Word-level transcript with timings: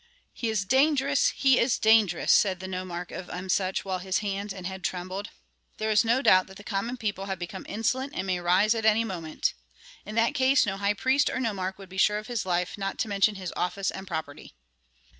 "He 0.33 0.49
is 0.49 0.65
dangerous! 0.65 1.27
he 1.27 1.59
is 1.59 1.77
dangerous!" 1.77 2.31
said 2.33 2.59
the 2.59 2.67
nomarch 2.67 3.11
of 3.11 3.29
Emsuch, 3.29 3.77
while 3.83 3.99
his 3.99 4.17
hands 4.17 4.51
and 4.51 4.65
head 4.65 4.83
trembled. 4.83 5.29
"There 5.77 5.91
is 5.91 6.03
no 6.03 6.23
doubt 6.23 6.47
that 6.47 6.57
the 6.57 6.63
common 6.63 6.97
people 6.97 7.25
have 7.27 7.37
become 7.37 7.67
insolent 7.69 8.13
and 8.15 8.25
may 8.25 8.39
rise 8.39 8.73
any 8.73 9.03
moment. 9.03 9.53
In 10.03 10.15
that 10.15 10.33
case 10.33 10.65
no 10.65 10.77
high 10.77 10.95
priest 10.95 11.29
or 11.29 11.39
nomarch 11.39 11.77
would 11.77 11.87
be 11.89 11.97
sure 11.99 12.17
of 12.17 12.25
his 12.25 12.47
life, 12.47 12.79
not 12.79 12.97
to 12.97 13.07
mention 13.07 13.35
his 13.35 13.53
office 13.55 13.91
and 13.91 14.07
property." 14.07 14.55